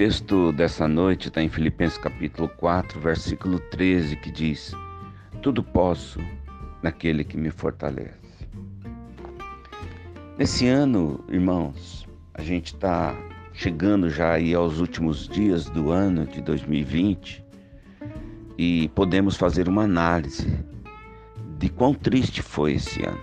texto 0.00 0.50
dessa 0.52 0.88
noite 0.88 1.28
está 1.28 1.42
em 1.42 1.50
Filipenses 1.50 1.98
capítulo 1.98 2.48
4, 2.56 2.98
versículo 2.98 3.58
13, 3.58 4.16
que 4.16 4.30
diz: 4.30 4.72
Tudo 5.42 5.62
posso 5.62 6.18
naquele 6.82 7.22
que 7.22 7.36
me 7.36 7.50
fortalece. 7.50 8.48
Nesse 10.38 10.66
ano, 10.66 11.22
irmãos, 11.28 12.08
a 12.32 12.40
gente 12.40 12.72
está 12.72 13.14
chegando 13.52 14.08
já 14.08 14.32
aí 14.32 14.54
aos 14.54 14.80
últimos 14.80 15.28
dias 15.28 15.66
do 15.66 15.90
ano 15.90 16.24
de 16.24 16.40
2020 16.40 17.44
e 18.56 18.88
podemos 18.94 19.36
fazer 19.36 19.68
uma 19.68 19.82
análise 19.82 20.64
de 21.58 21.68
quão 21.68 21.92
triste 21.92 22.40
foi 22.40 22.72
esse 22.72 23.04
ano. 23.04 23.20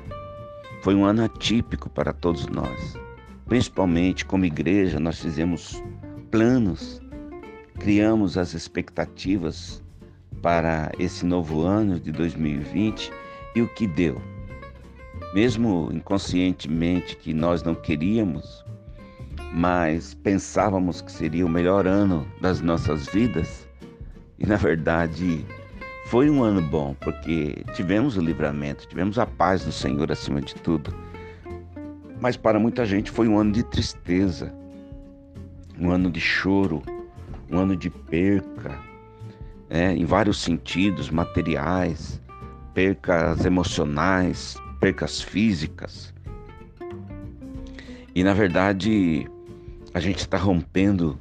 Foi 0.83 0.93
um 0.93 1.05
ano 1.05 1.23
atípico 1.23 1.89
para 1.89 2.13
todos 2.13 2.45
nós. 2.45 2.93
Principalmente 3.47 4.23
como 4.25 4.45
igreja, 4.45 4.99
nós 4.99 5.19
fizemos 5.19 5.81
planos, 6.37 7.01
criamos 7.79 8.37
as 8.37 8.53
expectativas 8.53 9.83
para 10.39 10.91
esse 10.99 11.25
novo 11.25 11.63
ano 11.63 11.99
de 11.99 12.11
2020 12.11 13.11
e 13.55 13.61
o 13.63 13.67
que 13.67 13.87
deu. 13.87 14.21
Mesmo 15.33 15.89
inconscientemente 15.91 17.17
que 17.17 17.33
nós 17.33 17.63
não 17.63 17.73
queríamos, 17.73 18.63
mas 19.51 20.13
pensávamos 20.13 21.01
que 21.01 21.11
seria 21.11 21.43
o 21.43 21.49
melhor 21.49 21.87
ano 21.87 22.27
das 22.39 22.61
nossas 22.61 23.07
vidas, 23.07 23.67
e 24.37 24.45
na 24.45 24.57
verdade 24.57 25.43
foi 26.05 26.29
um 26.29 26.43
ano 26.43 26.61
bom, 26.61 26.95
porque 26.99 27.63
tivemos 27.73 28.15
o 28.15 28.21
livramento, 28.21 28.87
tivemos 28.87 29.17
a 29.17 29.25
paz 29.25 29.65
do 29.65 29.71
Senhor 29.71 30.11
acima 30.11 30.39
de 30.39 30.53
tudo. 30.53 30.93
Mas 32.21 32.37
para 32.37 32.59
muita 32.59 32.85
gente 32.85 33.09
foi 33.09 33.27
um 33.27 33.39
ano 33.39 33.53
de 33.53 33.63
tristeza, 33.63 34.55
um 35.79 35.91
ano 35.91 36.09
de 36.09 36.19
choro, 36.19 36.81
um 37.49 37.57
ano 37.57 37.75
de 37.75 37.89
perca, 37.89 38.77
né, 39.69 39.95
em 39.95 40.05
vários 40.05 40.41
sentidos, 40.41 41.09
materiais, 41.09 42.21
percas 42.73 43.45
emocionais, 43.45 44.57
percas 44.79 45.21
físicas. 45.21 46.13
E 48.15 48.23
na 48.23 48.33
verdade, 48.33 49.29
a 49.93 49.99
gente 49.99 50.19
está 50.19 50.37
rompendo 50.37 51.19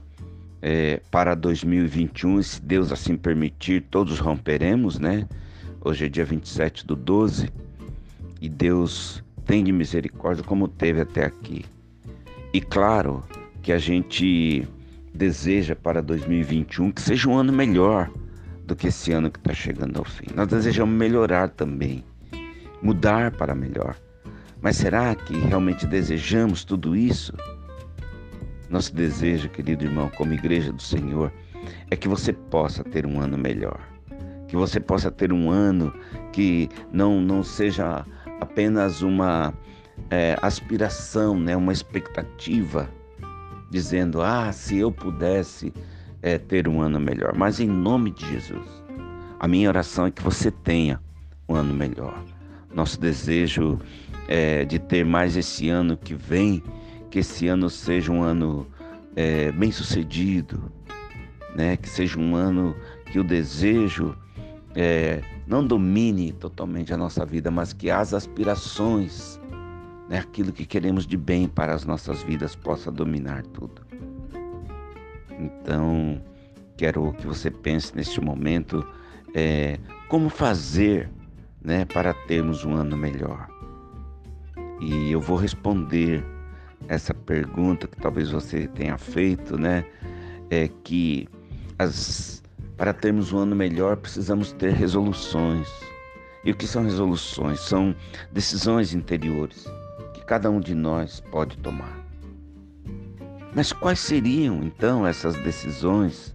é, 0.63 1.01
para 1.11 1.35
2021, 1.35 2.41
e 2.41 2.45
se 2.45 2.63
Deus 2.63 2.93
assim 2.93 3.17
permitir, 3.17 3.83
todos 3.83 4.19
romperemos, 4.19 4.99
né? 4.99 5.29
Hoje 5.85 6.07
é 6.07 6.09
dia 6.09 6.25
27 6.25 6.87
do 6.87 6.97
12 6.97 7.49
e 8.41 8.49
Deus 8.49 9.23
tem 9.45 9.63
de 9.63 9.71
misericórdia 9.71 10.43
como 10.43 10.67
teve 10.67 11.01
até 11.01 11.25
aqui. 11.25 11.65
E 12.53 12.61
claro 12.61 13.23
que 13.67 13.73
a 13.73 13.79
gente 13.79 14.65
deseja 15.13 15.75
para 15.75 16.01
2021 16.01 16.93
que 16.93 17.03
seja 17.03 17.29
um 17.29 17.37
ano 17.37 17.53
melhor 17.53 18.09
do 18.65 18.77
que 18.77 18.87
esse 18.87 19.11
ano 19.11 19.29
que 19.29 19.41
está 19.41 19.53
chegando 19.53 19.99
ao 19.99 20.05
fim. 20.05 20.27
Nós 20.37 20.47
desejamos 20.47 20.95
melhorar 20.95 21.49
também, 21.49 22.05
mudar 22.81 23.33
para 23.33 23.57
melhor. 23.57 23.97
Mas 24.63 24.77
será 24.77 25.13
que 25.17 25.37
realmente 25.37 25.85
desejamos 25.85 26.63
tudo 26.63 26.95
isso? 26.95 27.33
Nosso 28.71 28.95
desejo, 28.95 29.49
querido 29.49 29.85
irmão, 29.85 30.13
como 30.17 30.33
igreja 30.33 30.73
do 30.73 30.81
Senhor, 30.81 31.33
é 31.91 31.97
que 31.97 32.07
você 32.07 32.33
possa 32.33 32.85
ter 32.85 33.05
um 33.05 33.21
ano 33.21 33.37
melhor. 33.37 33.81
Que 34.47 34.55
você 34.55 34.79
possa 34.79 35.11
ter 35.11 35.33
um 35.33 35.51
ano 35.51 35.93
que 36.33 36.69
não, 36.93 37.21
não 37.21 37.43
seja 37.43 38.07
apenas 38.41 39.03
uma 39.03 39.53
é, 40.09 40.37
aspiração, 40.41 41.37
né, 41.37 41.57
uma 41.57 41.73
expectativa, 41.73 42.89
dizendo: 43.71 44.23
ah, 44.23 44.53
se 44.53 44.79
eu 44.79 44.91
pudesse 44.91 45.73
é, 46.23 46.39
ter 46.39 46.69
um 46.69 46.81
ano 46.81 46.99
melhor. 46.99 47.35
Mas 47.37 47.61
em 47.61 47.69
nome 47.69 48.11
de 48.11 48.27
Jesus, 48.27 48.67
a 49.39 49.47
minha 49.47 49.69
oração 49.69 50.07
é 50.07 50.11
que 50.11 50.23
você 50.23 50.51
tenha 50.51 51.01
um 51.49 51.55
ano 51.55 51.73
melhor. 51.75 52.23
Nosso 52.75 53.01
desejo 53.01 53.79
é 54.29 54.65
de 54.65 54.79
ter 54.79 55.05
mais 55.05 55.37
esse 55.37 55.69
ano 55.69 55.97
que 55.97 56.15
vem 56.15 56.63
que 57.11 57.21
esse 57.21 57.47
ano 57.47 57.71
seja 57.71 58.13
um 58.13 58.23
ano 58.23 58.67
é, 59.15 59.51
bem 59.53 59.71
sucedido, 59.71 60.71
né? 61.55 61.77
que 61.77 61.89
seja 61.89 62.19
um 62.19 62.35
ano 62.35 62.77
que 63.11 63.19
o 63.19 63.25
desejo 63.25 64.15
é, 64.75 65.23
não 65.47 65.67
domine 65.67 66.33
totalmente 66.33 66.93
a 66.93 66.97
nossa 66.97 67.25
vida, 67.25 67.51
mas 67.51 67.73
que 67.73 67.91
as 67.91 68.13
aspirações, 68.13 69.41
né? 70.09 70.19
aquilo 70.19 70.53
que 70.53 70.65
queremos 70.65 71.07
de 71.07 71.17
bem 71.17 71.49
para 71.49 71.75
as 71.75 71.85
nossas 71.85 72.23
vidas, 72.23 72.55
possa 72.55 72.91
dominar 72.91 73.43
tudo. 73.47 73.83
Então, 75.39 76.23
quero 76.77 77.13
que 77.15 77.27
você 77.27 77.51
pense 77.51 77.95
neste 77.95 78.21
momento 78.21 78.87
é, 79.35 79.79
como 80.09 80.29
fazer 80.29 81.11
né, 81.63 81.85
para 81.85 82.15
termos 82.15 82.65
um 82.65 82.75
ano 82.75 82.97
melhor. 82.97 83.49
E 84.81 85.11
eu 85.11 85.21
vou 85.21 85.37
responder 85.37 86.25
essa 86.89 87.13
pergunta 87.13 87.89
que 87.89 87.97
talvez 87.97 88.31
você 88.31 88.69
tenha 88.69 88.97
feito, 88.99 89.59
né? 89.59 89.85
É 90.51 90.69
que 90.85 91.27
as, 91.79 92.43
para 92.77 92.93
termos 92.93 93.33
um 93.33 93.39
ano 93.39 93.57
melhor 93.57 93.97
precisamos 93.97 94.53
ter 94.53 94.73
resoluções. 94.73 95.69
E 96.45 96.53
o 96.53 96.55
que 96.55 96.67
são 96.67 96.85
resoluções? 96.85 97.59
São 97.61 97.95
decisões 98.33 98.95
interiores 98.95 99.67
cada 100.27 100.51
um 100.51 100.59
de 100.59 100.75
nós 100.75 101.21
pode 101.31 101.57
tomar. 101.59 102.05
Mas 103.55 103.73
quais 103.73 104.01
seriam 104.01 104.63
então 104.63 105.07
essas 105.07 105.37
decisões, 105.37 106.35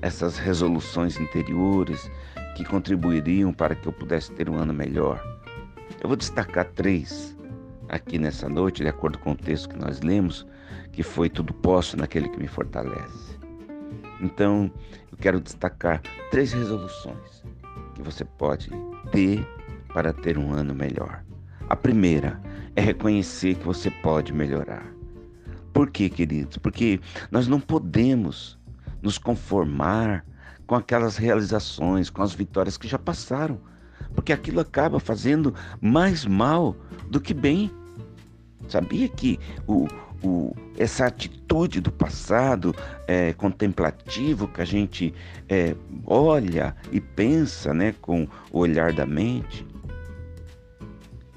essas 0.00 0.38
resoluções 0.38 1.18
interiores 1.18 2.08
que 2.56 2.64
contribuiriam 2.64 3.52
para 3.52 3.74
que 3.74 3.88
eu 3.88 3.92
pudesse 3.92 4.30
ter 4.32 4.48
um 4.48 4.56
ano 4.56 4.72
melhor? 4.72 5.22
Eu 6.00 6.08
vou 6.08 6.16
destacar 6.16 6.64
três 6.66 7.36
aqui 7.88 8.18
nessa 8.18 8.48
noite, 8.48 8.82
de 8.82 8.88
acordo 8.88 9.18
com 9.18 9.32
o 9.32 9.36
texto 9.36 9.68
que 9.68 9.78
nós 9.78 10.00
lemos, 10.00 10.46
que 10.92 11.02
foi 11.02 11.28
tudo 11.28 11.52
posso 11.52 11.96
naquele 11.96 12.28
que 12.28 12.38
me 12.38 12.46
fortalece. 12.46 13.36
Então, 14.20 14.70
eu 15.10 15.18
quero 15.18 15.40
destacar 15.40 16.00
três 16.30 16.52
resoluções 16.52 17.42
que 17.94 18.02
você 18.02 18.24
pode 18.24 18.70
ter 19.10 19.44
para 19.92 20.12
ter 20.12 20.38
um 20.38 20.52
ano 20.52 20.74
melhor. 20.74 21.23
A 21.74 21.76
primeira 21.76 22.40
é 22.76 22.80
reconhecer 22.80 23.56
que 23.56 23.66
você 23.66 23.90
pode 23.90 24.32
melhorar. 24.32 24.86
Por 25.72 25.90
quê, 25.90 26.08
queridos? 26.08 26.56
Porque 26.56 27.00
nós 27.32 27.48
não 27.48 27.58
podemos 27.58 28.56
nos 29.02 29.18
conformar 29.18 30.24
com 30.68 30.76
aquelas 30.76 31.16
realizações, 31.16 32.10
com 32.10 32.22
as 32.22 32.32
vitórias 32.32 32.78
que 32.78 32.86
já 32.86 32.96
passaram, 32.96 33.60
porque 34.14 34.32
aquilo 34.32 34.60
acaba 34.60 35.00
fazendo 35.00 35.52
mais 35.80 36.24
mal 36.24 36.76
do 37.10 37.20
que 37.20 37.34
bem. 37.34 37.68
Sabia 38.68 39.08
que 39.08 39.40
o, 39.66 39.88
o, 40.22 40.54
essa 40.78 41.06
atitude 41.06 41.80
do 41.80 41.90
passado 41.90 42.72
é, 43.08 43.32
contemplativo 43.32 44.46
que 44.46 44.60
a 44.60 44.64
gente 44.64 45.12
é, 45.48 45.74
olha 46.06 46.76
e 46.92 47.00
pensa 47.00 47.74
né, 47.74 47.96
com 48.00 48.28
o 48.52 48.60
olhar 48.60 48.92
da 48.92 49.04
mente, 49.04 49.66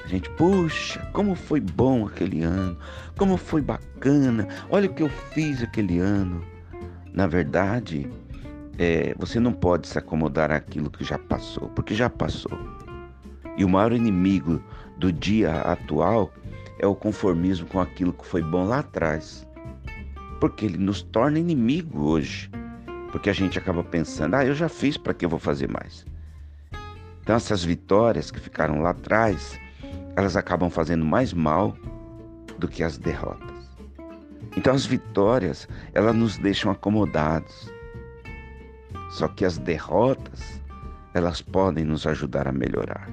a 0.07 0.09
gente, 0.09 0.29
puxa, 0.29 1.01
como 1.11 1.35
foi 1.35 1.59
bom 1.59 2.07
aquele 2.07 2.41
ano, 2.41 2.77
como 3.17 3.35
foi 3.35 3.61
bacana, 3.61 4.47
olha 4.69 4.89
o 4.89 4.93
que 4.93 5.03
eu 5.03 5.09
fiz 5.09 5.61
aquele 5.61 5.99
ano. 5.99 6.41
Na 7.11 7.27
verdade, 7.27 8.09
é, 8.79 9.13
você 9.17 9.37
não 9.37 9.51
pode 9.51 9.85
se 9.85 9.99
acomodar 9.99 10.49
àquilo 10.49 10.89
que 10.89 11.03
já 11.03 11.19
passou, 11.19 11.67
porque 11.71 11.93
já 11.93 12.09
passou. 12.09 12.57
E 13.57 13.65
o 13.65 13.69
maior 13.69 13.91
inimigo 13.91 14.63
do 14.97 15.11
dia 15.11 15.59
atual 15.63 16.31
é 16.79 16.87
o 16.87 16.95
conformismo 16.95 17.67
com 17.67 17.81
aquilo 17.81 18.13
que 18.13 18.25
foi 18.25 18.41
bom 18.41 18.63
lá 18.63 18.79
atrás. 18.79 19.45
Porque 20.39 20.63
ele 20.63 20.77
nos 20.77 21.01
torna 21.01 21.37
inimigo 21.37 22.07
hoje. 22.07 22.49
Porque 23.11 23.29
a 23.29 23.33
gente 23.33 23.59
acaba 23.59 23.83
pensando, 23.83 24.35
ah, 24.35 24.45
eu 24.45 24.55
já 24.55 24.69
fiz, 24.69 24.95
para 24.95 25.13
que 25.13 25.25
eu 25.25 25.29
vou 25.29 25.39
fazer 25.39 25.67
mais? 25.69 26.05
Então 27.21 27.35
essas 27.35 27.61
vitórias 27.61 28.31
que 28.31 28.39
ficaram 28.39 28.79
lá 28.79 28.91
atrás, 28.91 29.59
elas 30.17 30.35
acabam 30.35 30.67
fazendo 30.67 31.05
mais 31.05 31.31
mal 31.31 31.77
do 32.57 32.67
que 32.67 32.83
as 32.83 32.97
derrotas. 32.97 33.55
Então 34.57 34.73
as 34.73 34.83
vitórias, 34.83 35.67
elas 35.93 36.15
nos 36.15 36.39
deixam 36.39 36.71
acomodados. 36.71 37.71
Só 39.11 39.27
que 39.27 39.45
as 39.45 39.59
derrotas, 39.59 40.59
elas 41.13 41.39
podem 41.39 41.85
nos 41.85 42.07
ajudar 42.07 42.47
a 42.47 42.51
melhorar. 42.51 43.07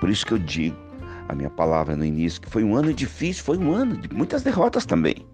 Por 0.00 0.08
isso 0.08 0.24
que 0.24 0.32
eu 0.32 0.38
digo, 0.38 0.74
a 1.28 1.34
minha 1.34 1.50
palavra 1.50 1.94
no 1.94 2.04
início, 2.04 2.40
que 2.40 2.48
foi 2.48 2.64
um 2.64 2.74
ano 2.74 2.94
difícil, 2.94 3.44
foi 3.44 3.58
um 3.58 3.70
ano 3.70 3.98
de 3.98 4.08
muitas 4.14 4.42
derrotas 4.42 4.86
também. 4.86 5.26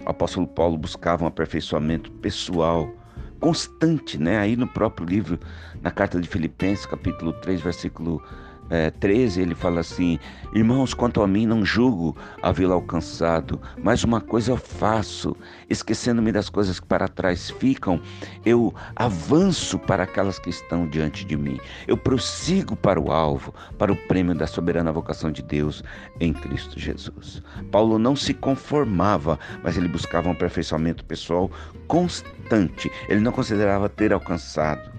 O 0.00 0.08
apóstolo 0.08 0.46
Paulo 0.46 0.78
buscava 0.78 1.24
um 1.24 1.26
aperfeiçoamento 1.26 2.10
pessoal, 2.12 2.90
constante, 3.38 4.16
né? 4.16 4.38
Aí 4.38 4.56
no 4.56 4.66
próprio 4.66 5.06
livro, 5.06 5.38
na 5.82 5.90
carta 5.90 6.18
de 6.18 6.26
Filipenses, 6.26 6.86
capítulo 6.86 7.34
3, 7.34 7.60
versículo 7.60 8.22
é, 8.70 8.90
13, 8.90 9.40
ele 9.40 9.54
fala 9.54 9.80
assim: 9.80 10.18
Irmãos, 10.54 10.94
quanto 10.94 11.22
a 11.22 11.26
mim, 11.26 11.46
não 11.46 11.64
julgo 11.64 12.16
havê-lo 12.42 12.72
alcançado, 12.72 13.60
mas 13.82 14.04
uma 14.04 14.20
coisa 14.20 14.52
eu 14.52 14.56
faço, 14.56 15.36
esquecendo-me 15.68 16.32
das 16.32 16.48
coisas 16.48 16.80
que 16.80 16.86
para 16.86 17.08
trás 17.08 17.50
ficam, 17.50 18.00
eu 18.44 18.74
avanço 18.96 19.78
para 19.78 20.04
aquelas 20.04 20.38
que 20.38 20.50
estão 20.50 20.88
diante 20.88 21.24
de 21.24 21.36
mim. 21.36 21.58
Eu 21.86 21.96
prossigo 21.96 22.76
para 22.76 23.00
o 23.00 23.10
alvo, 23.12 23.54
para 23.78 23.92
o 23.92 23.96
prêmio 23.96 24.34
da 24.34 24.46
soberana 24.46 24.92
vocação 24.92 25.30
de 25.30 25.42
Deus 25.42 25.82
em 26.20 26.32
Cristo 26.32 26.78
Jesus. 26.78 27.42
Paulo 27.70 27.98
não 27.98 28.16
se 28.16 28.34
conformava, 28.34 29.38
mas 29.62 29.76
ele 29.76 29.88
buscava 29.88 30.28
um 30.28 30.32
aperfeiçoamento 30.32 31.04
pessoal 31.04 31.50
constante. 31.86 32.90
Ele 33.08 33.20
não 33.20 33.32
considerava 33.32 33.88
ter 33.88 34.12
alcançado 34.12 34.97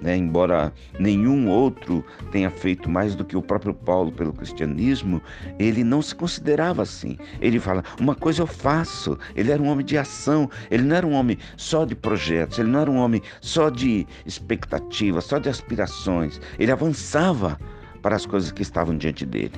né? 0.00 0.16
embora 0.16 0.72
nenhum 0.98 1.48
outro 1.48 2.04
tenha 2.30 2.50
feito 2.50 2.88
mais 2.88 3.14
do 3.14 3.24
que 3.24 3.36
o 3.36 3.42
próprio 3.42 3.74
Paulo 3.74 4.12
pelo 4.12 4.32
cristianismo, 4.32 5.20
ele 5.58 5.82
não 5.82 6.02
se 6.02 6.14
considerava 6.14 6.82
assim. 6.82 7.16
Ele 7.40 7.58
fala: 7.58 7.82
uma 8.00 8.14
coisa 8.14 8.42
eu 8.42 8.46
faço. 8.46 9.18
Ele 9.34 9.50
era 9.50 9.62
um 9.62 9.68
homem 9.68 9.84
de 9.84 9.96
ação, 9.96 10.50
ele 10.70 10.82
não 10.82 10.96
era 10.96 11.06
um 11.06 11.12
homem 11.12 11.38
só 11.56 11.84
de 11.84 11.94
projetos, 11.94 12.58
ele 12.58 12.70
não 12.70 12.80
era 12.80 12.90
um 12.90 12.96
homem 12.96 13.22
só 13.40 13.70
de 13.70 14.06
expectativas, 14.24 15.24
só 15.24 15.38
de 15.38 15.48
aspirações. 15.48 16.40
Ele 16.58 16.72
avançava 16.72 17.58
para 18.02 18.16
as 18.16 18.26
coisas 18.26 18.52
que 18.52 18.62
estavam 18.62 18.96
diante 18.96 19.24
dele. 19.24 19.54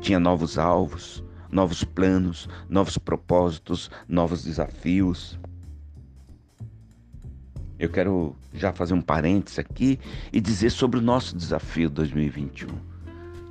Tinha 0.00 0.20
novos 0.20 0.58
alvos, 0.58 1.24
novos 1.50 1.84
planos, 1.84 2.48
novos 2.68 2.98
propósitos, 2.98 3.90
novos 4.08 4.44
desafios. 4.44 5.38
Eu 7.78 7.90
quero 7.90 8.34
já 8.54 8.72
fazer 8.72 8.94
um 8.94 9.02
parênteses 9.02 9.58
aqui 9.58 9.98
e 10.32 10.40
dizer 10.40 10.70
sobre 10.70 10.98
o 10.98 11.02
nosso 11.02 11.36
desafio 11.36 11.90
2021. 11.90 12.68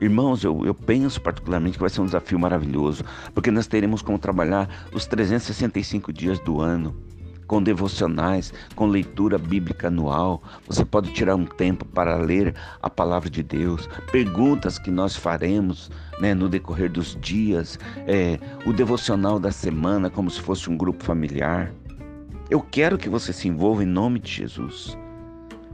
Irmãos, 0.02 0.44
eu, 0.44 0.66
eu 0.66 0.74
penso 0.74 1.22
particularmente 1.22 1.78
que 1.78 1.82
vai 1.82 1.90
ser 1.90 2.02
um 2.02 2.06
desafio 2.06 2.40
maravilhoso, 2.40 3.04
porque 3.34 3.52
nós 3.52 3.68
teremos 3.68 4.02
como 4.02 4.18
trabalhar 4.18 4.88
os 4.92 5.06
365 5.06 6.12
dias 6.12 6.40
do 6.40 6.60
ano, 6.60 6.96
com 7.46 7.62
devocionais, 7.62 8.52
com 8.76 8.88
leitura 8.88 9.38
bíblica 9.38 9.88
anual. 9.88 10.42
Você 10.68 10.84
pode 10.84 11.14
tirar 11.14 11.36
um 11.36 11.46
tempo 11.46 11.86
para 11.86 12.18
ler 12.18 12.56
a 12.82 12.90
palavra 12.90 13.30
de 13.30 13.44
Deus, 13.44 13.88
perguntas 14.12 14.80
que 14.80 14.90
nós 14.90 15.16
faremos 15.16 15.92
né, 16.20 16.34
no 16.34 16.50
decorrer 16.50 16.92
dos 16.92 17.16
dias, 17.22 17.80
é, 18.08 18.40
o 18.66 18.74
devocional 18.74 19.40
da 19.40 19.52
semana, 19.52 20.10
como 20.10 20.30
se 20.32 20.42
fosse 20.42 20.70
um 20.70 20.76
grupo 20.76 21.04
familiar. 21.04 21.72
Eu 22.50 22.62
quero 22.62 22.98
que 22.98 23.10
você 23.10 23.34
se 23.34 23.48
envolva 23.48 23.84
em 23.84 23.88
nome 23.88 24.20
de 24.20 24.32
Jesus. 24.32 24.98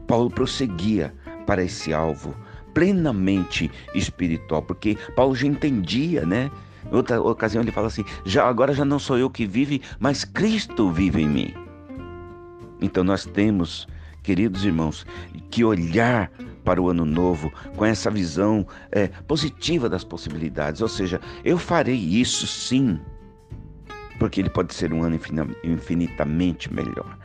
Paulo 0.08 0.30
prosseguia 0.30 1.14
para 1.46 1.64
esse 1.64 1.94
alvo 1.94 2.36
plenamente 2.74 3.70
espiritual, 3.94 4.62
porque 4.62 4.98
Paulo 5.16 5.36
já 5.36 5.48
entendia, 5.48 6.26
né? 6.26 6.50
Em 6.90 6.96
outra 6.96 7.22
ocasião 7.22 7.62
ele 7.62 7.72
fala 7.72 7.88
assim: 7.88 8.06
já 8.26 8.48
agora 8.48 8.74
já 8.74 8.86
não 8.86 9.00
sou 9.00 9.18
eu 9.18 9.30
que 9.30 9.46
vive, 9.46 9.82
mas 10.00 10.24
Cristo 10.24 10.90
vive 10.90 11.22
em 11.22 11.28
mim. 11.28 11.54
Então 12.82 13.04
nós 13.04 13.26
temos, 13.26 13.88
queridos 14.24 14.66
irmãos, 14.66 15.06
que 15.50 15.64
olhar 15.64 16.32
para 16.64 16.82
o 16.82 16.90
ano 16.90 17.06
novo 17.06 17.52
com 17.76 17.84
essa 17.86 18.10
visão 18.10 18.66
é, 18.92 19.08
positiva 19.08 19.90
das 19.90 20.04
possibilidades. 20.04 20.82
Ou 20.82 20.88
seja, 20.88 21.20
eu 21.44 21.58
farei 21.58 21.96
isso 21.98 22.48
sim 22.48 23.00
porque 24.22 24.40
ele 24.40 24.52
pode 24.52 24.72
ser 24.72 24.94
um 24.94 25.02
ano 25.02 25.20
infinitamente 25.64 26.72
melhor. 26.72 27.18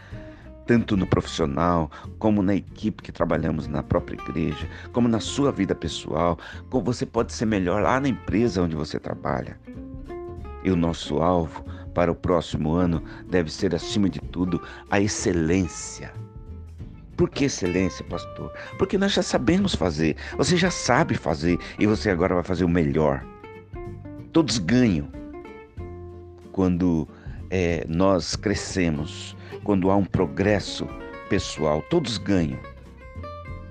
Tanto 0.67 0.97
no 0.97 1.07
profissional, 1.07 1.91
como 2.19 2.43
na 2.43 2.55
equipe 2.55 3.03
que 3.03 3.13
trabalhamos 3.13 3.69
na 3.69 3.83
própria 3.83 4.17
igreja, 4.17 4.67
como 4.95 5.07
na 5.07 5.21
sua 5.21 5.53
vida 5.53 5.75
pessoal, 5.75 6.39
como 6.71 6.83
você 6.83 7.05
pode 7.05 7.35
ser 7.35 7.45
melhor 7.45 7.83
lá 7.83 8.01
na 8.01 8.09
empresa 8.09 8.63
onde 8.63 8.75
você 8.75 8.99
trabalha. 8.99 9.61
E 10.65 10.71
o 10.71 10.75
nosso 10.75 11.21
alvo 11.21 11.63
para 11.93 12.11
o 12.11 12.15
próximo 12.15 12.73
ano 12.73 13.03
deve 13.29 13.53
ser, 13.53 13.75
acima 13.75 14.09
de 14.09 14.19
tudo, 14.19 14.59
a 14.91 14.99
excelência. 14.99 16.11
Por 17.15 17.29
que 17.29 17.45
excelência, 17.45 18.07
pastor? 18.07 18.51
Porque 18.79 18.97
nós 18.97 19.13
já 19.13 19.23
sabemos 19.23 19.75
fazer, 19.75 20.17
você 20.39 20.57
já 20.57 20.71
sabe 20.71 21.15
fazer 21.15 21.59
e 21.79 21.87
você 21.87 22.09
agora 22.09 22.37
vai 22.37 22.43
fazer 22.43 22.65
o 22.65 22.71
melhor. 22.71 23.23
Todos 24.33 24.57
ganham 24.57 25.15
quando 26.56 27.06
é, 27.50 27.85
nós 27.87 28.35
crescemos, 28.35 29.37
quando 29.62 29.91
há 29.91 29.97
um 29.97 30.06
progresso 30.06 30.88
pessoal, 31.29 31.82
todos 31.91 32.17
ganham. 32.17 32.58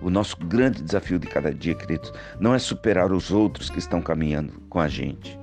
O 0.03 0.09
nosso 0.11 0.37
grande 0.37 0.83
desafio 0.83 1.17
de 1.17 1.25
cada 1.25 1.51
dia, 1.51 1.73
queridos, 1.73 2.13
não 2.39 2.53
é 2.53 2.59
superar 2.59 3.11
os 3.11 3.31
outros 3.31 3.71
que 3.71 3.79
estão 3.79 4.03
caminhando 4.03 4.53
com 4.69 4.79
a 4.79 4.87
gente. 4.87 5.35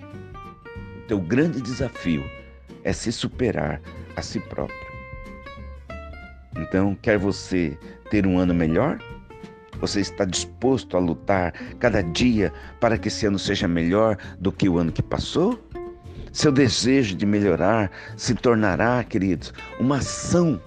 O 0.99 1.01
teu 1.09 1.19
grande 1.19 1.61
desafio 1.61 2.23
é 2.85 2.93
se 2.93 3.11
superar 3.11 3.83
a 4.15 4.23
si 4.23 4.39
próprio. 4.39 4.79
Então, 6.57 6.97
quer 7.03 7.19
você 7.19 7.77
ter 8.09 8.25
um 8.25 8.39
ano 8.39 8.55
melhor? 8.55 9.01
Você 9.81 10.01
está 10.01 10.25
disposto 10.25 10.97
a 10.97 11.01
lutar 11.01 11.53
cada 11.81 12.03
dia 12.03 12.53
para 12.79 12.97
que 12.97 13.09
esse 13.09 13.27
ano 13.27 13.39
seja 13.39 13.67
melhor 13.67 14.17
do 14.39 14.53
que 14.53 14.69
o 14.69 14.79
ano 14.79 14.93
que 14.93 15.03
passou? 15.03 15.61
Seu 16.33 16.51
desejo 16.51 17.15
de 17.15 17.27
melhorar 17.27 17.91
se 18.17 18.35
tornará, 18.35 19.05
queridos, 19.05 19.53
uma 19.79 19.99
ação 19.99 20.61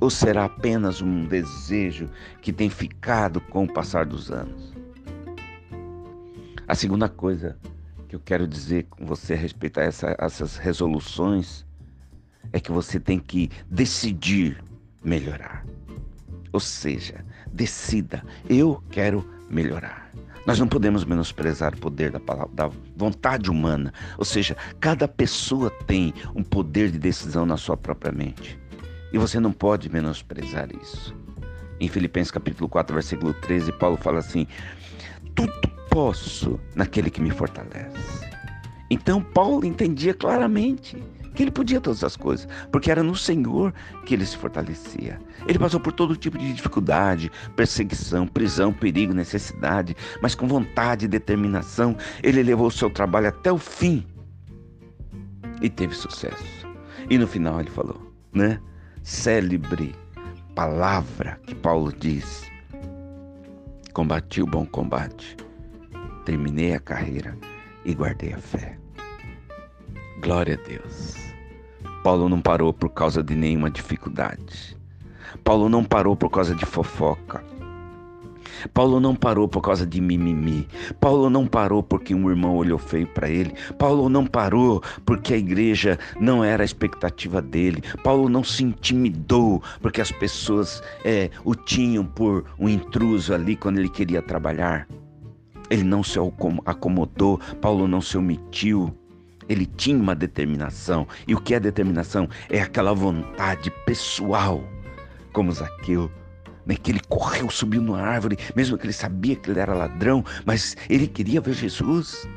ou 0.00 0.08
será 0.08 0.46
apenas 0.46 1.02
um 1.02 1.26
desejo 1.26 2.08
que 2.40 2.52
tem 2.52 2.70
ficado 2.70 3.40
com 3.40 3.64
o 3.64 3.72
passar 3.72 4.06
dos 4.06 4.30
anos? 4.30 4.72
A 6.66 6.74
segunda 6.74 7.10
coisa 7.10 7.58
que 8.08 8.16
eu 8.16 8.20
quero 8.20 8.48
dizer 8.48 8.84
com 8.84 9.04
você 9.04 9.34
a 9.34 9.36
respeito 9.36 9.78
a 9.78 9.82
essa, 9.82 10.16
essas 10.18 10.56
resoluções 10.56 11.66
é 12.52 12.58
que 12.58 12.72
você 12.72 12.98
tem 12.98 13.18
que 13.18 13.50
decidir 13.70 14.64
melhorar. 15.04 15.64
Ou 16.52 16.60
seja, 16.60 17.22
decida, 17.52 18.24
eu 18.48 18.82
quero 18.90 19.24
melhorar. 19.50 20.10
Nós 20.44 20.58
não 20.58 20.66
podemos 20.66 21.04
menosprezar 21.04 21.74
o 21.74 21.78
poder 21.78 22.10
da, 22.10 22.18
palavra, 22.18 22.50
da 22.52 22.70
vontade 22.96 23.50
humana. 23.50 23.92
Ou 24.18 24.24
seja, 24.24 24.56
cada 24.80 25.06
pessoa 25.06 25.70
tem 25.86 26.12
um 26.34 26.42
poder 26.42 26.90
de 26.90 26.98
decisão 26.98 27.46
na 27.46 27.56
sua 27.56 27.76
própria 27.76 28.10
mente. 28.10 28.58
E 29.12 29.18
você 29.18 29.38
não 29.38 29.52
pode 29.52 29.88
menosprezar 29.88 30.68
isso. 30.82 31.14
Em 31.78 31.88
Filipenses 31.88 32.30
capítulo 32.30 32.68
4, 32.68 32.94
versículo 32.94 33.34
13, 33.34 33.72
Paulo 33.72 33.96
fala 33.96 34.18
assim: 34.18 34.46
Tudo 35.34 35.52
posso 35.90 36.58
naquele 36.74 37.10
que 37.10 37.20
me 37.20 37.30
fortalece. 37.30 38.26
Então 38.90 39.22
Paulo 39.22 39.64
entendia 39.64 40.14
claramente 40.14 41.02
que 41.34 41.42
ele 41.42 41.50
podia 41.50 41.80
todas 41.80 42.04
as 42.04 42.16
coisas, 42.16 42.46
porque 42.70 42.90
era 42.90 43.02
no 43.02 43.16
Senhor 43.16 43.72
que 44.04 44.14
ele 44.14 44.26
se 44.26 44.36
fortalecia. 44.36 45.20
Ele 45.46 45.58
passou 45.58 45.80
por 45.80 45.92
todo 45.92 46.16
tipo 46.16 46.38
de 46.38 46.52
dificuldade, 46.52 47.30
perseguição, 47.56 48.26
prisão, 48.26 48.72
perigo, 48.72 49.14
necessidade, 49.14 49.96
mas 50.20 50.34
com 50.34 50.46
vontade 50.46 51.06
e 51.06 51.08
determinação, 51.08 51.96
ele 52.22 52.42
levou 52.42 52.66
o 52.66 52.70
seu 52.70 52.90
trabalho 52.90 53.28
até 53.28 53.50
o 53.50 53.58
fim 53.58 54.06
e 55.60 55.68
teve 55.68 55.94
sucesso. 55.94 56.66
E 57.08 57.18
no 57.18 57.26
final 57.26 57.60
ele 57.60 57.70
falou, 57.70 58.12
né? 58.32 58.60
Célebre 59.02 59.94
palavra 60.54 61.40
que 61.46 61.54
Paulo 61.54 61.92
diz: 61.92 62.50
Combati 63.92 64.42
o 64.42 64.46
bom 64.46 64.66
combate, 64.66 65.36
terminei 66.24 66.74
a 66.74 66.80
carreira 66.80 67.36
e 67.84 67.94
guardei 67.94 68.32
a 68.32 68.38
fé. 68.38 68.78
Glória 70.22 70.54
a 70.54 70.68
Deus. 70.68 71.16
Paulo 72.04 72.28
não 72.28 72.40
parou 72.40 72.72
por 72.72 72.90
causa 72.90 73.24
de 73.24 73.34
nenhuma 73.34 73.68
dificuldade. 73.68 74.78
Paulo 75.42 75.68
não 75.68 75.82
parou 75.82 76.14
por 76.14 76.30
causa 76.30 76.54
de 76.54 76.64
fofoca. 76.64 77.44
Paulo 78.72 79.00
não 79.00 79.16
parou 79.16 79.48
por 79.48 79.60
causa 79.60 79.84
de 79.84 80.00
mimimi. 80.00 80.68
Paulo 81.00 81.28
não 81.28 81.44
parou 81.44 81.82
porque 81.82 82.14
um 82.14 82.30
irmão 82.30 82.54
olhou 82.54 82.78
feio 82.78 83.08
para 83.08 83.28
ele. 83.28 83.52
Paulo 83.76 84.08
não 84.08 84.24
parou 84.24 84.80
porque 85.04 85.34
a 85.34 85.36
igreja 85.36 85.98
não 86.20 86.44
era 86.44 86.62
a 86.62 86.64
expectativa 86.64 87.42
dele. 87.42 87.82
Paulo 88.04 88.28
não 88.28 88.44
se 88.44 88.62
intimidou 88.62 89.60
porque 89.80 90.00
as 90.00 90.12
pessoas 90.12 90.80
é, 91.04 91.30
o 91.44 91.56
tinham 91.56 92.04
por 92.04 92.44
um 92.60 92.68
intruso 92.68 93.34
ali 93.34 93.56
quando 93.56 93.78
ele 93.78 93.88
queria 93.88 94.22
trabalhar. 94.22 94.86
Ele 95.68 95.82
não 95.82 96.04
se 96.04 96.16
acomodou. 96.64 97.40
Paulo 97.60 97.88
não 97.88 98.00
se 98.00 98.16
omitiu. 98.16 98.96
Ele 99.48 99.66
tinha 99.66 99.96
uma 99.96 100.14
determinação. 100.14 101.06
E 101.26 101.34
o 101.34 101.40
que 101.40 101.54
é 101.54 101.60
determinação? 101.60 102.28
É 102.48 102.60
aquela 102.60 102.92
vontade 102.92 103.70
pessoal, 103.84 104.62
como 105.32 105.52
Zaqueu. 105.52 106.10
Né, 106.64 106.76
que 106.76 106.92
ele 106.92 107.00
correu, 107.08 107.50
subiu 107.50 107.82
numa 107.82 108.00
árvore, 108.00 108.38
mesmo 108.54 108.78
que 108.78 108.86
ele 108.86 108.92
sabia 108.92 109.34
que 109.34 109.50
ele 109.50 109.58
era 109.58 109.74
ladrão, 109.74 110.24
mas 110.44 110.76
ele 110.88 111.08
queria 111.08 111.40
ver 111.40 111.54
Jesus. 111.54 112.28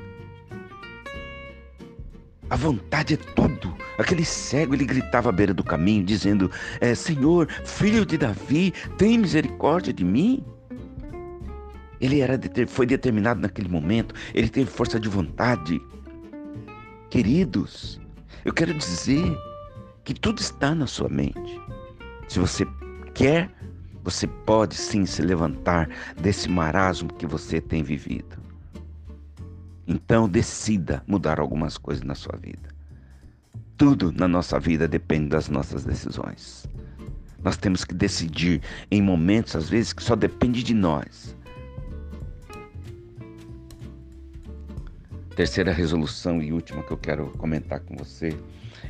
A 2.49 2.55
vontade 2.55 3.15
é 3.15 3.17
tudo. 3.17 3.75
Aquele 3.97 4.25
cego, 4.25 4.73
ele 4.73 4.85
gritava 4.85 5.29
à 5.29 5.31
beira 5.31 5.53
do 5.53 5.63
caminho, 5.63 6.03
dizendo: 6.03 6.51
é, 6.79 6.93
Senhor, 6.93 7.47
filho 7.65 8.05
de 8.05 8.17
Davi, 8.17 8.73
tem 8.97 9.17
misericórdia 9.17 9.93
de 9.93 10.03
mim. 10.03 10.43
Ele 11.99 12.19
era, 12.19 12.39
foi 12.67 12.85
determinado 12.85 13.39
naquele 13.39 13.69
momento, 13.69 14.13
ele 14.33 14.49
teve 14.49 14.69
força 14.69 14.99
de 14.99 15.07
vontade. 15.07 15.81
Queridos, 17.09 17.99
eu 18.43 18.53
quero 18.53 18.73
dizer 18.73 19.37
que 20.03 20.13
tudo 20.13 20.39
está 20.39 20.73
na 20.75 20.87
sua 20.87 21.09
mente. 21.09 21.61
Se 22.27 22.39
você 22.39 22.65
quer, 23.13 23.49
você 24.03 24.27
pode 24.27 24.75
sim 24.75 25.05
se 25.05 25.21
levantar 25.21 25.89
desse 26.21 26.49
marasmo 26.49 27.13
que 27.13 27.25
você 27.25 27.61
tem 27.61 27.83
vivido. 27.83 28.37
Então 29.87 30.27
decida 30.27 31.03
mudar 31.07 31.39
algumas 31.39 31.77
coisas 31.77 32.03
na 32.03 32.15
sua 32.15 32.37
vida. 32.37 32.69
Tudo 33.77 34.11
na 34.11 34.27
nossa 34.27 34.59
vida 34.59 34.87
depende 34.87 35.29
das 35.29 35.49
nossas 35.49 35.83
decisões. 35.83 36.65
Nós 37.43 37.57
temos 37.57 37.85
que 37.85 37.93
decidir 37.93 38.61
em 38.89 39.01
momentos, 39.01 39.55
às 39.55 39.69
vezes, 39.69 39.93
que 39.93 40.03
só 40.03 40.15
depende 40.15 40.63
de 40.63 40.73
nós. 40.73 41.35
Terceira 45.35 45.73
resolução 45.73 46.41
e 46.41 46.53
última 46.53 46.81
que 46.81 46.91
eu 46.91 46.97
quero 46.97 47.27
comentar 47.37 47.81
com 47.81 47.95
você, 47.97 48.37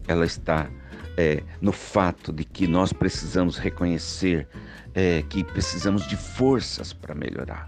ela 0.08 0.26
está 0.26 0.70
é, 1.18 1.42
no 1.60 1.72
fato 1.72 2.32
de 2.32 2.44
que 2.44 2.68
nós 2.68 2.94
precisamos 2.94 3.58
reconhecer 3.58 4.48
é, 4.94 5.24
que 5.24 5.44
precisamos 5.44 6.08
de 6.08 6.16
forças 6.16 6.94
para 6.94 7.16
melhorar, 7.16 7.66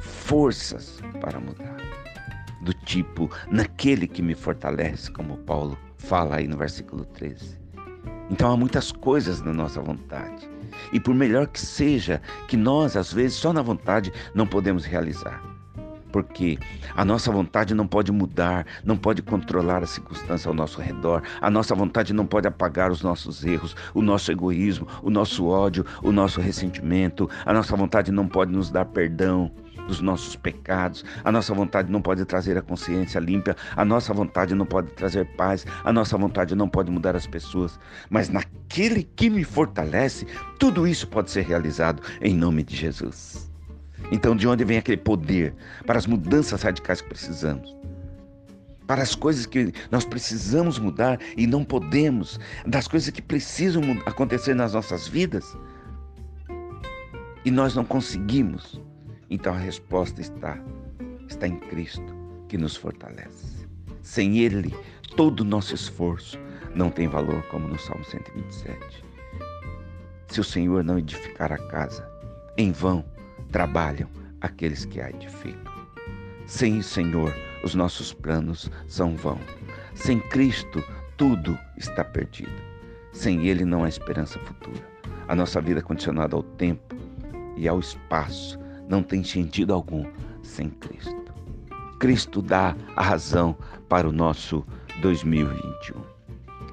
forças 0.00 1.00
para 1.20 1.38
mudar, 1.38 1.76
do 2.62 2.72
tipo 2.72 3.30
naquele 3.50 4.06
que 4.06 4.22
me 4.22 4.34
fortalece, 4.34 5.10
como 5.10 5.36
Paulo 5.38 5.78
fala 5.98 6.36
aí 6.36 6.48
no 6.48 6.56
versículo 6.56 7.04
13. 7.04 7.58
Então 8.30 8.50
há 8.52 8.56
muitas 8.56 8.90
coisas 8.90 9.42
na 9.42 9.52
nossa 9.52 9.80
vontade. 9.80 10.48
E 10.92 11.00
por 11.00 11.14
melhor 11.14 11.46
que 11.46 11.60
seja, 11.60 12.20
que 12.46 12.56
nós, 12.56 12.96
às 12.96 13.12
vezes, 13.12 13.36
só 13.36 13.52
na 13.52 13.62
vontade 13.62 14.12
não 14.34 14.46
podemos 14.46 14.84
realizar. 14.84 15.57
Porque 16.12 16.58
a 16.94 17.04
nossa 17.04 17.30
vontade 17.30 17.74
não 17.74 17.86
pode 17.86 18.10
mudar, 18.12 18.66
não 18.84 18.96
pode 18.96 19.22
controlar 19.22 19.82
a 19.82 19.86
circunstância 19.86 20.48
ao 20.48 20.54
nosso 20.54 20.80
redor, 20.80 21.22
a 21.40 21.50
nossa 21.50 21.74
vontade 21.74 22.12
não 22.12 22.26
pode 22.26 22.46
apagar 22.48 22.90
os 22.90 23.02
nossos 23.02 23.44
erros, 23.44 23.76
o 23.94 24.02
nosso 24.02 24.30
egoísmo, 24.32 24.86
o 25.02 25.10
nosso 25.10 25.46
ódio, 25.46 25.84
o 26.02 26.10
nosso 26.12 26.40
ressentimento, 26.40 27.28
a 27.44 27.52
nossa 27.52 27.76
vontade 27.76 28.10
não 28.10 28.26
pode 28.26 28.52
nos 28.52 28.70
dar 28.70 28.84
perdão 28.86 29.52
dos 29.88 30.00
nossos 30.00 30.36
pecados. 30.36 31.04
A 31.24 31.32
nossa 31.32 31.52
vontade 31.52 31.90
não 31.90 32.00
pode 32.00 32.24
trazer 32.24 32.56
a 32.56 32.62
consciência 32.62 33.18
limpa, 33.18 33.56
a 33.74 33.84
nossa 33.84 34.14
vontade 34.14 34.54
não 34.54 34.66
pode 34.66 34.92
trazer 34.92 35.24
paz, 35.34 35.66
a 35.82 35.92
nossa 35.92 36.16
vontade 36.16 36.54
não 36.54 36.68
pode 36.68 36.90
mudar 36.90 37.16
as 37.16 37.26
pessoas. 37.26 37.80
Mas 38.08 38.28
naquele 38.28 39.02
que 39.02 39.28
me 39.28 39.42
fortalece, 39.42 40.26
tudo 40.58 40.86
isso 40.86 41.08
pode 41.08 41.30
ser 41.30 41.44
realizado 41.44 42.02
em 42.20 42.34
nome 42.36 42.62
de 42.62 42.76
Jesus. 42.76 43.47
Então, 44.10 44.34
de 44.34 44.48
onde 44.48 44.64
vem 44.64 44.78
aquele 44.78 44.96
poder 44.96 45.54
para 45.86 45.98
as 45.98 46.06
mudanças 46.06 46.62
radicais 46.62 47.00
que 47.00 47.08
precisamos? 47.08 47.76
Para 48.86 49.02
as 49.02 49.14
coisas 49.14 49.44
que 49.44 49.72
nós 49.90 50.04
precisamos 50.04 50.78
mudar 50.78 51.18
e 51.36 51.46
não 51.46 51.62
podemos, 51.62 52.40
das 52.66 52.88
coisas 52.88 53.10
que 53.10 53.20
precisam 53.20 53.82
acontecer 54.06 54.54
nas 54.54 54.72
nossas 54.72 55.06
vidas 55.06 55.56
e 57.44 57.50
nós 57.50 57.74
não 57.74 57.84
conseguimos. 57.84 58.80
Então 59.30 59.52
a 59.52 59.58
resposta 59.58 60.22
está 60.22 60.58
está 61.28 61.46
em 61.46 61.58
Cristo 61.58 62.16
que 62.48 62.56
nos 62.56 62.76
fortalece. 62.76 63.68
Sem 64.02 64.38
ele, 64.38 64.74
todo 65.16 65.40
o 65.40 65.44
nosso 65.44 65.74
esforço 65.74 66.38
não 66.74 66.90
tem 66.90 67.06
valor, 67.06 67.42
como 67.44 67.68
no 67.68 67.78
Salmo 67.78 68.04
127. 68.04 69.04
Se 70.28 70.40
o 70.40 70.44
Senhor 70.44 70.82
não 70.82 70.98
edificar 70.98 71.52
a 71.52 71.58
casa, 71.58 72.08
em 72.56 72.72
vão 72.72 73.04
trabalham 73.50 74.08
aqueles 74.40 74.84
que 74.84 75.00
a 75.00 75.10
edificam. 75.10 75.72
Sem 76.46 76.78
o 76.78 76.82
Senhor, 76.82 77.34
os 77.62 77.74
nossos 77.74 78.12
planos 78.12 78.70
são 78.86 79.14
vão. 79.16 79.38
Sem 79.94 80.20
Cristo, 80.20 80.82
tudo 81.16 81.58
está 81.76 82.04
perdido. 82.04 82.52
Sem 83.12 83.46
Ele 83.46 83.64
não 83.64 83.84
há 83.84 83.88
esperança 83.88 84.38
futura. 84.40 84.86
A 85.26 85.34
nossa 85.34 85.60
vida 85.60 85.80
é 85.80 85.82
condicionada 85.82 86.36
ao 86.36 86.42
tempo 86.42 86.96
e 87.56 87.68
ao 87.68 87.80
espaço 87.80 88.58
não 88.88 89.02
tem 89.02 89.22
sentido 89.22 89.74
algum 89.74 90.06
sem 90.42 90.70
Cristo. 90.70 91.34
Cristo 91.98 92.40
dá 92.40 92.76
a 92.96 93.02
razão 93.02 93.56
para 93.88 94.08
o 94.08 94.12
nosso 94.12 94.64
2021. 95.02 96.00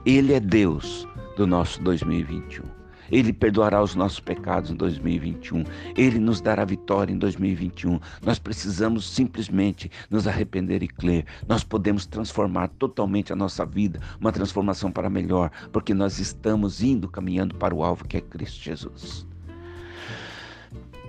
Ele 0.06 0.34
é 0.34 0.40
Deus 0.40 1.08
do 1.36 1.48
nosso 1.48 1.82
2021. 1.82 2.75
Ele 3.12 3.32
perdoará 3.34 3.82
os 3.82 3.96
nossos 3.96 4.20
pecados 4.20 4.72
em 4.72 4.76
2021. 4.76 5.64
Ele 5.96 6.20
nos 6.20 6.42
dará 6.42 6.66
vitória 6.66 7.14
em 7.14 7.18
2021. 7.18 8.00
Nós 8.24 8.40
precisamos 8.40 9.10
simplesmente 9.10 9.92
nos 10.10 10.28
arrepender 10.28 10.84
e 10.84 10.88
crer. 10.88 11.26
Nós 11.48 11.64
podemos 11.64 12.06
transformar 12.06 12.68
totalmente 12.70 13.32
a 13.32 13.36
nossa 13.36 13.66
vida, 13.66 14.00
uma 14.20 14.32
transformação 14.32 14.92
para 14.92 15.10
melhor, 15.10 15.52
porque 15.72 15.94
nós 15.94 16.20
estamos 16.20 16.82
indo 16.82 17.08
caminhando 17.08 17.56
para 17.56 17.74
o 17.74 17.84
alvo 17.84 18.06
que 18.06 18.18
é 18.18 18.22
Cristo 18.22 18.62
Jesus. 18.62 19.26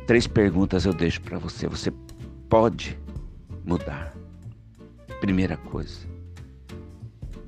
Três 0.06 0.26
perguntas 0.26 0.86
eu 0.86 0.94
deixo 0.94 1.20
para 1.20 1.38
você. 1.38 1.66
Você 1.66 1.92
pode 2.48 2.96
mudar. 3.64 4.14
Primeira 5.20 5.56
coisa. 5.56 6.06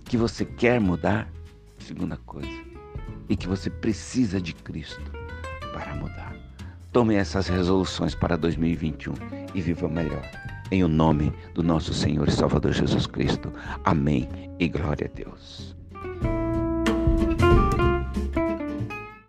Que 0.04 0.16
você 0.16 0.44
quer 0.44 0.80
mudar. 0.80 1.30
Segunda 1.78 2.16
coisa. 2.16 2.67
E 3.28 3.36
que 3.36 3.46
você 3.46 3.70
precisa 3.70 4.40
de 4.40 4.54
Cristo 4.54 5.10
para 5.72 5.94
mudar. 5.94 6.34
Tome 6.92 7.14
essas 7.14 7.48
resoluções 7.48 8.14
para 8.14 8.36
2021 8.36 9.14
e 9.54 9.60
viva 9.60 9.88
melhor. 9.88 10.22
Em 10.70 10.82
o 10.82 10.88
nome 10.88 11.32
do 11.54 11.62
nosso 11.62 11.94
Senhor 11.94 12.28
e 12.28 12.32
Salvador 12.32 12.72
Jesus 12.72 13.06
Cristo. 13.06 13.52
Amém 13.84 14.28
e 14.58 14.68
glória 14.68 15.10
a 15.10 15.16
Deus. 15.16 15.77